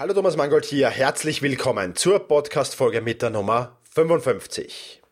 [0.00, 5.02] Hallo Thomas Mangold hier, herzlich willkommen zur Podcast-Folge mit der Nummer 55.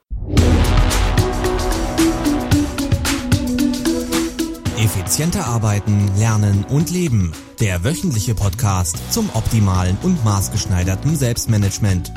[4.78, 7.34] Effizienter arbeiten, lernen und leben.
[7.60, 12.10] Der wöchentliche Podcast zum optimalen und maßgeschneiderten Selbstmanagement.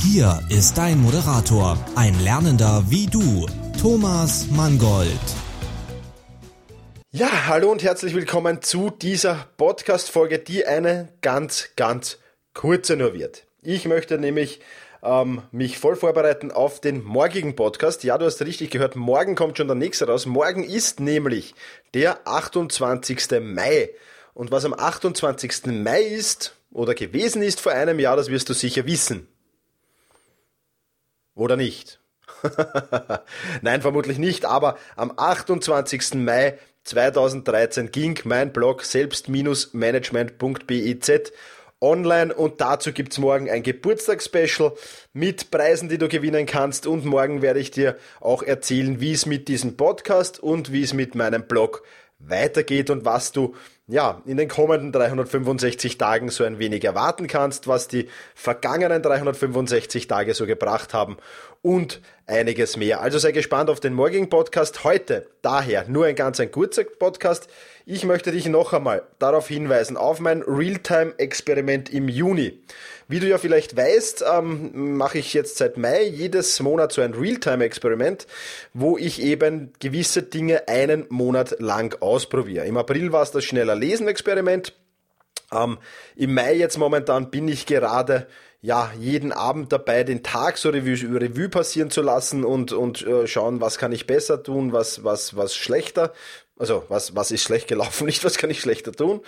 [0.00, 3.46] Hier ist dein Moderator, ein Lernender wie du,
[3.80, 5.20] Thomas Mangold.
[7.18, 12.18] Ja, hallo und herzlich willkommen zu dieser Podcast-Folge, die eine ganz, ganz
[12.54, 13.44] kurze nur wird.
[13.60, 14.60] Ich möchte nämlich
[15.02, 18.04] ähm, mich voll vorbereiten auf den morgigen Podcast.
[18.04, 20.26] Ja, du hast richtig gehört, morgen kommt schon der nächste raus.
[20.26, 21.56] Morgen ist nämlich
[21.92, 23.40] der 28.
[23.40, 23.90] Mai.
[24.32, 25.66] Und was am 28.
[25.66, 29.26] Mai ist oder gewesen ist vor einem Jahr, das wirst du sicher wissen.
[31.34, 31.98] Oder nicht?
[33.62, 36.14] Nein, vermutlich nicht, aber am 28.
[36.14, 36.56] Mai
[36.88, 41.32] 2013 ging mein Blog selbst-management.biz
[41.80, 44.72] online und dazu gibt's morgen ein Geburtstagsspecial
[45.12, 49.26] mit Preisen, die du gewinnen kannst und morgen werde ich dir auch erzählen, wie es
[49.26, 51.84] mit diesem Podcast und wie es mit meinem Blog
[52.18, 53.54] weitergeht und was du
[53.88, 60.06] ja, in den kommenden 365 Tagen so ein wenig erwarten kannst, was die vergangenen 365
[60.06, 61.16] Tage so gebracht haben
[61.62, 63.00] und einiges mehr.
[63.00, 64.84] Also sei gespannt auf den morgigen Podcast.
[64.84, 67.48] Heute daher nur ein ganz ein kurzer Podcast.
[67.86, 72.60] Ich möchte dich noch einmal darauf hinweisen, auf mein Realtime-Experiment im Juni.
[73.10, 77.14] Wie du ja vielleicht weißt, ähm, mache ich jetzt seit Mai jedes Monat so ein
[77.14, 78.26] Realtime-Experiment,
[78.74, 82.66] wo ich eben gewisse Dinge einen Monat lang ausprobiere.
[82.66, 84.74] Im April war es das schneller Lesen-Experiment.
[85.52, 85.78] Ähm,
[86.16, 88.26] Im Mai jetzt momentan bin ich gerade
[88.60, 93.26] ja, jeden Abend dabei, den Tag so Revue, Revue passieren zu lassen und, und äh,
[93.26, 96.12] schauen, was kann ich besser tun, was, was, was schlechter.
[96.58, 99.20] Also, was, was ist schlecht gelaufen, nicht was kann ich schlechter tun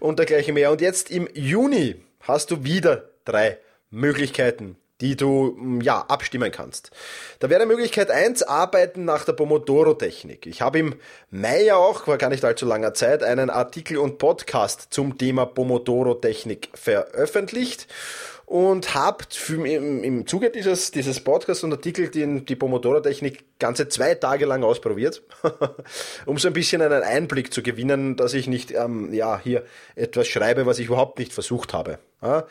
[0.00, 0.72] und dergleichen mehr.
[0.72, 3.58] Und jetzt im Juni hast du wieder drei
[3.90, 6.90] Möglichkeiten, die du mm, ja abstimmen kannst.
[7.40, 10.46] Da wäre Möglichkeit eins Arbeiten nach der Pomodoro-Technik.
[10.46, 10.94] Ich habe im
[11.30, 15.44] Mai ja auch, vor gar nicht allzu langer Zeit, einen Artikel und Podcast zum Thema
[15.44, 17.88] Pomodoro-Technik veröffentlicht
[18.46, 24.46] und habe im, Zuge dieses, dieses Podcasts und Artikel die, die Pomodoro-Technik ganze zwei Tage
[24.46, 25.22] lang ausprobiert,
[26.26, 29.64] um so ein bisschen einen Einblick zu gewinnen, dass ich nicht ähm, ja, hier
[29.96, 31.98] etwas schreibe, was ich überhaupt nicht versucht habe.
[32.22, 32.46] Ja,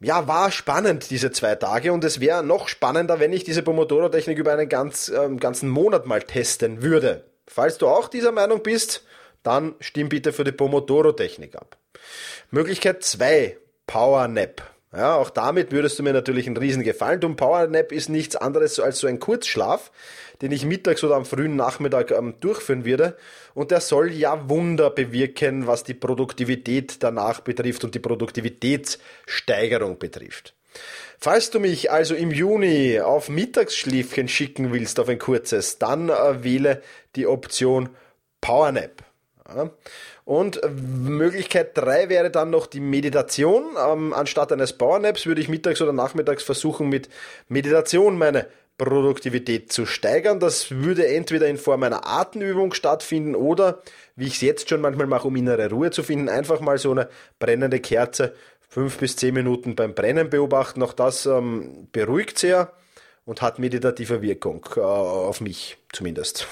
[0.00, 4.38] ja war spannend diese zwei Tage und es wäre noch spannender, wenn ich diese Pomodoro-Technik
[4.38, 7.24] über einen ganz, ähm, ganzen Monat mal testen würde.
[7.46, 9.04] Falls du auch dieser Meinung bist,
[9.42, 11.76] dann stimm bitte für die Pomodoro-Technik ab.
[12.50, 13.56] Möglichkeit zwei
[13.86, 14.62] Power Nap.
[14.92, 17.36] Ja, auch damit würdest du mir natürlich einen riesen Gefallen tun.
[17.36, 19.92] Powernap ist nichts anderes als so ein Kurzschlaf,
[20.42, 23.16] den ich mittags oder am frühen Nachmittag ähm, durchführen würde.
[23.54, 30.54] Und der soll ja Wunder bewirken, was die Produktivität danach betrifft und die Produktivitätssteigerung betrifft.
[31.20, 36.42] Falls du mich also im Juni auf Mittagsschläfchen schicken willst, auf ein kurzes, dann äh,
[36.42, 36.82] wähle
[37.14, 37.90] die Option
[38.40, 39.04] Powernap.
[40.24, 43.64] Und Möglichkeit drei wäre dann noch die Meditation.
[43.84, 47.08] Ähm, anstatt eines Powernaps würde ich mittags oder nachmittags versuchen, mit
[47.48, 48.46] Meditation meine
[48.78, 50.40] Produktivität zu steigern.
[50.40, 53.82] Das würde entweder in Form einer Atemübung stattfinden oder,
[54.16, 56.92] wie ich es jetzt schon manchmal mache, um innere Ruhe zu finden, einfach mal so
[56.92, 57.08] eine
[57.38, 58.34] brennende Kerze
[58.70, 60.82] fünf bis zehn Minuten beim Brennen beobachten.
[60.82, 62.72] Auch das ähm, beruhigt sehr
[63.24, 66.46] und hat meditative Wirkung, äh, auf mich zumindest.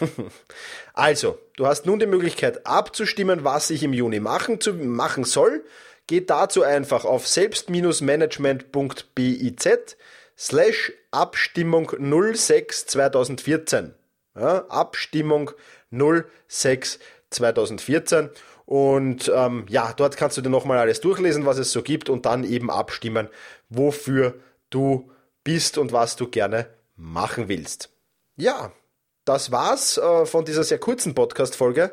[0.94, 5.64] also, du hast nun die Möglichkeit abzustimmen, was ich im Juni machen, zu, machen soll.
[6.06, 9.96] Geht dazu einfach auf selbst-management.biz
[10.36, 11.90] slash Abstimmung
[12.34, 13.94] 06 2014.
[14.34, 15.50] Ja, Abstimmung
[15.90, 16.98] 06
[17.30, 18.30] 2014
[18.68, 22.26] und ähm, ja, dort kannst du dir nochmal alles durchlesen, was es so gibt und
[22.26, 23.28] dann eben abstimmen,
[23.70, 24.34] wofür
[24.68, 25.10] du
[25.44, 27.90] bist und was du gerne machen willst.
[28.36, 28.72] Ja,
[29.24, 31.92] das war's äh, von dieser sehr kurzen Podcast-Folge.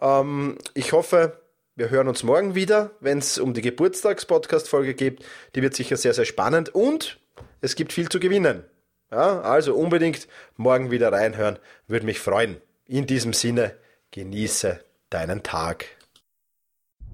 [0.00, 1.40] Ähm, ich hoffe,
[1.76, 5.24] wir hören uns morgen wieder, wenn es um die Geburtstags-Podcast-Folge geht.
[5.54, 7.18] Die wird sicher sehr, sehr spannend und
[7.60, 8.64] es gibt viel zu gewinnen.
[9.10, 11.58] Ja, also unbedingt morgen wieder reinhören,
[11.88, 12.60] würde mich freuen.
[12.86, 13.74] In diesem Sinne,
[14.12, 15.86] genieße deinen Tag.